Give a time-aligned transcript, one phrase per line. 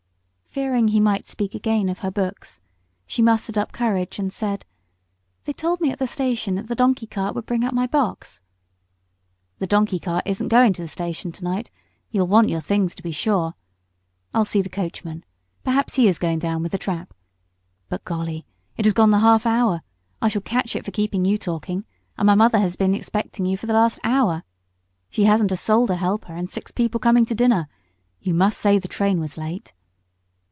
[0.53, 2.59] Fearing he might speak again of her books,
[3.07, 4.65] she mustered up courage and said
[5.45, 8.41] "They told me at the station that the donkey cart would bring up my box."
[9.59, 11.71] "The donkey cart isn't going to the station to night
[12.09, 13.53] you'll want your things, to be sure.
[14.33, 15.23] I'll see the coachman;
[15.63, 17.13] perhaps he is going down with the trap.
[17.87, 18.45] But, golly!
[18.75, 19.83] it has gone the half hour.
[20.21, 21.85] I shall catch it for keeping you talking,
[22.17, 24.43] and my mother has been expecting you for the last hour.
[25.09, 27.69] She hasn't a soul to help her, and six people coming to dinner.
[28.19, 29.71] You must say the train was late."